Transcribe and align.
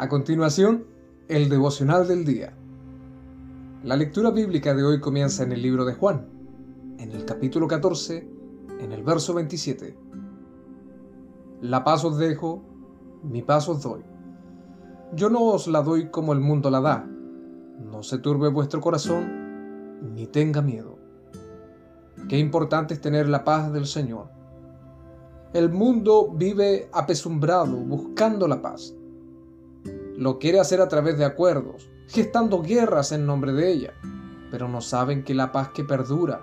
A 0.00 0.08
continuación, 0.08 0.86
el 1.28 1.50
devocional 1.50 2.08
del 2.08 2.24
día. 2.24 2.54
La 3.84 3.96
lectura 3.96 4.30
bíblica 4.30 4.74
de 4.74 4.82
hoy 4.82 4.98
comienza 4.98 5.42
en 5.42 5.52
el 5.52 5.60
libro 5.60 5.84
de 5.84 5.92
Juan, 5.92 6.26
en 6.96 7.12
el 7.12 7.26
capítulo 7.26 7.68
14, 7.68 8.26
en 8.80 8.92
el 8.92 9.02
verso 9.02 9.34
27. 9.34 9.94
La 11.60 11.84
paz 11.84 12.02
os 12.06 12.16
dejo, 12.16 12.62
mi 13.22 13.42
paz 13.42 13.68
os 13.68 13.82
doy. 13.82 14.00
Yo 15.12 15.28
no 15.28 15.44
os 15.44 15.66
la 15.66 15.82
doy 15.82 16.08
como 16.08 16.32
el 16.32 16.40
mundo 16.40 16.70
la 16.70 16.80
da. 16.80 17.04
No 17.04 18.02
se 18.02 18.16
turbe 18.16 18.48
vuestro 18.48 18.80
corazón, 18.80 20.14
ni 20.14 20.26
tenga 20.26 20.62
miedo. 20.62 20.96
Qué 22.26 22.38
importante 22.38 22.94
es 22.94 23.02
tener 23.02 23.28
la 23.28 23.44
paz 23.44 23.70
del 23.70 23.84
Señor. 23.84 24.30
El 25.52 25.68
mundo 25.68 26.32
vive 26.32 26.88
apesumbrado, 26.90 27.76
buscando 27.76 28.48
la 28.48 28.62
paz. 28.62 28.94
Lo 30.20 30.38
quiere 30.38 30.60
hacer 30.60 30.82
a 30.82 30.88
través 30.88 31.16
de 31.16 31.24
acuerdos, 31.24 31.88
gestando 32.06 32.60
guerras 32.60 33.10
en 33.10 33.24
nombre 33.24 33.54
de 33.54 33.72
ella, 33.72 33.94
pero 34.50 34.68
no 34.68 34.82
saben 34.82 35.24
que 35.24 35.34
la 35.34 35.50
paz 35.50 35.70
que 35.70 35.82
perdura 35.82 36.42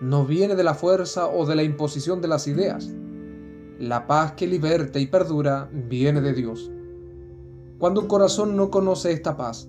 no 0.00 0.24
viene 0.24 0.56
de 0.56 0.64
la 0.64 0.72
fuerza 0.72 1.28
o 1.28 1.44
de 1.44 1.54
la 1.54 1.62
imposición 1.62 2.22
de 2.22 2.28
las 2.28 2.46
ideas. 2.46 2.90
La 3.78 4.06
paz 4.06 4.32
que 4.32 4.46
liberta 4.46 4.98
y 4.98 5.06
perdura 5.06 5.68
viene 5.70 6.22
de 6.22 6.32
Dios. 6.32 6.70
Cuando 7.76 8.00
un 8.00 8.08
corazón 8.08 8.56
no 8.56 8.70
conoce 8.70 9.12
esta 9.12 9.36
paz, 9.36 9.68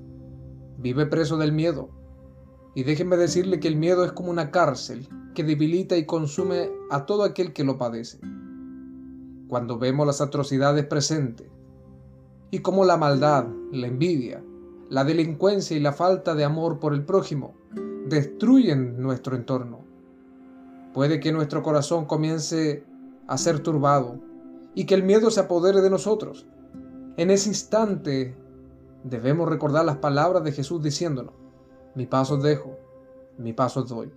vive 0.78 1.06
preso 1.06 1.36
del 1.36 1.52
miedo. 1.52 1.90
Y 2.74 2.84
déjenme 2.84 3.18
decirle 3.18 3.60
que 3.60 3.68
el 3.68 3.76
miedo 3.76 4.06
es 4.06 4.14
como 4.14 4.32
una 4.32 4.50
cárcel 4.50 5.10
que 5.36 5.44
debilita 5.44 5.98
y 5.98 6.06
consume 6.06 6.70
a 6.90 7.06
todo 7.06 7.26
aquel 7.26 7.52
que 7.52 7.66
lo 7.66 7.78
padece. 7.78 8.18
Cuando 9.50 9.78
vemos 9.78 10.08
las 10.08 10.22
atrocidades 10.22 10.86
presentes 10.86 11.50
y 12.52 12.60
como 12.60 12.84
la 12.84 12.98
maldad, 12.98 13.48
la 13.72 13.88
envidia, 13.88 14.44
la 14.90 15.06
delincuencia 15.06 15.76
y 15.76 15.80
la 15.80 15.94
falta 15.94 16.36
de 16.36 16.44
amor 16.44 16.80
por 16.80 16.94
el 16.94 17.06
prójimo 17.06 17.56
destruyen 18.06 19.02
nuestro 19.02 19.38
entorno. 19.38 19.86
Puede 20.94 21.22
que 21.22 21.32
nuestro 21.32 21.64
corazón 21.64 22.06
comience 22.06 22.84
a 23.28 23.38
ser 23.38 23.62
turbado 23.62 24.20
y 24.76 24.86
que 24.86 24.96
el 24.96 25.04
miedo 25.04 25.32
se 25.32 25.40
apodere 25.40 25.80
de 25.80 25.90
nosotros. 25.90 26.46
En 27.16 27.32
ese 27.32 27.48
instante 27.48 28.36
debemos 29.06 29.48
recordar 29.48 29.86
las 29.86 29.98
palabras 29.98 30.44
de 30.44 30.52
Jesús 30.52 30.84
diciéndonos, 30.84 31.34
mi 31.96 32.06
paso 32.06 32.36
dejo, 32.36 32.78
mi 33.38 33.54
paso 33.54 33.84
doy. 33.84 34.12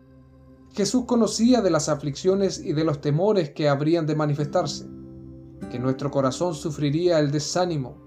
Jesús 0.72 1.04
conocía 1.04 1.62
de 1.62 1.70
las 1.70 1.88
aflicciones 1.88 2.58
y 2.58 2.72
de 2.72 2.82
los 2.82 3.00
temores 3.00 3.50
que 3.50 3.68
habrían 3.68 4.06
de 4.06 4.16
manifestarse, 4.16 4.88
que 5.70 5.78
nuestro 5.78 6.10
corazón 6.10 6.54
sufriría 6.54 7.20
el 7.20 7.30
desánimo 7.30 8.03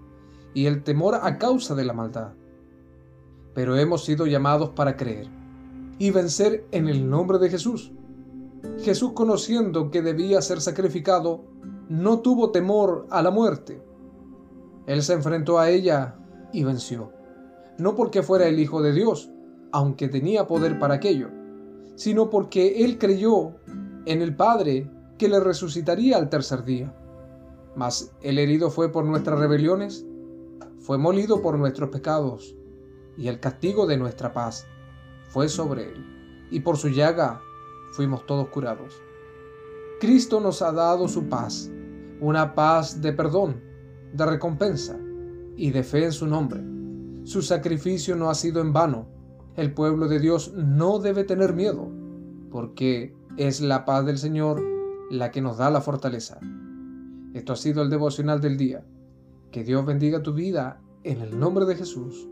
y 0.57 0.65
el 0.65 0.81
temor 0.81 1.19
a 1.21 1.37
causa 1.37 1.75
de 1.75 1.85
la 1.85 1.93
maldad. 1.93 2.33
Pero 3.53 3.75
hemos 3.75 4.03
sido 4.03 4.25
llamados 4.25 4.71
para 4.71 4.97
creer 4.97 5.27
y 5.99 6.09
vencer 6.09 6.65
en 6.71 6.87
el 6.87 7.07
nombre 7.07 7.37
de 7.37 7.51
Jesús. 7.51 7.91
Jesús 8.79 9.11
conociendo 9.13 9.91
que 9.91 10.01
debía 10.01 10.41
ser 10.41 10.59
sacrificado, 10.59 11.43
no 11.89 12.21
tuvo 12.21 12.49
temor 12.49 13.05
a 13.11 13.21
la 13.21 13.29
muerte. 13.29 13.83
Él 14.87 15.03
se 15.03 15.13
enfrentó 15.13 15.59
a 15.59 15.69
ella 15.69 16.15
y 16.51 16.63
venció, 16.63 17.11
no 17.77 17.93
porque 17.93 18.23
fuera 18.23 18.47
el 18.47 18.57
Hijo 18.57 18.81
de 18.81 18.93
Dios, 18.93 19.29
aunque 19.71 20.07
tenía 20.07 20.47
poder 20.47 20.79
para 20.79 20.95
aquello, 20.95 21.29
sino 21.93 22.31
porque 22.31 22.83
él 22.83 22.97
creyó 22.97 23.51
en 24.07 24.23
el 24.23 24.35
Padre 24.35 24.89
que 25.19 25.29
le 25.29 25.39
resucitaría 25.39 26.17
al 26.17 26.29
tercer 26.29 26.63
día. 26.63 26.95
Mas 27.75 28.11
el 28.23 28.39
herido 28.39 28.71
fue 28.71 28.91
por 28.91 29.05
nuestras 29.05 29.37
rebeliones, 29.37 30.03
fue 30.79 30.97
molido 30.97 31.41
por 31.41 31.57
nuestros 31.57 31.89
pecados, 31.89 32.55
y 33.17 33.27
el 33.27 33.39
castigo 33.39 33.87
de 33.87 33.97
nuestra 33.97 34.33
paz 34.33 34.67
fue 35.29 35.49
sobre 35.49 35.91
él, 35.91 36.05
y 36.51 36.59
por 36.59 36.77
su 36.77 36.89
llaga 36.89 37.41
fuimos 37.93 38.25
todos 38.25 38.49
curados. 38.49 39.01
Cristo 39.99 40.39
nos 40.39 40.61
ha 40.61 40.71
dado 40.71 41.07
su 41.07 41.27
paz, 41.27 41.71
una 42.19 42.53
paz 42.53 43.01
de 43.01 43.13
perdón, 43.13 43.61
de 44.13 44.25
recompensa 44.25 44.97
y 45.55 45.71
de 45.71 45.83
fe 45.83 46.05
en 46.05 46.11
su 46.11 46.27
nombre. 46.27 46.63
Su 47.23 47.41
sacrificio 47.41 48.15
no 48.15 48.29
ha 48.29 48.35
sido 48.35 48.61
en 48.61 48.73
vano, 48.73 49.07
el 49.55 49.73
pueblo 49.73 50.07
de 50.07 50.19
Dios 50.19 50.53
no 50.53 50.99
debe 50.99 51.23
tener 51.23 51.53
miedo, 51.53 51.91
porque 52.51 53.15
es 53.37 53.59
la 53.59 53.85
paz 53.85 54.05
del 54.05 54.19
Señor 54.19 54.63
la 55.09 55.31
que 55.31 55.41
nos 55.41 55.57
da 55.57 55.71
la 55.71 55.81
fortaleza. 55.81 56.39
Esto 57.33 57.53
ha 57.53 57.55
sido 57.55 57.81
el 57.81 57.89
devocional 57.89 58.39
del 58.39 58.57
día. 58.57 58.85
Que 59.51 59.63
Dios 59.63 59.85
bendiga 59.85 60.23
tu 60.23 60.33
vida 60.33 60.81
en 61.03 61.21
el 61.21 61.39
nombre 61.39 61.65
de 61.65 61.75
Jesús. 61.75 62.27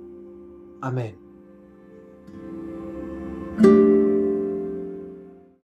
Amén. 0.82 1.25